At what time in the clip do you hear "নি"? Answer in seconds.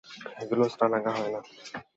1.33-1.39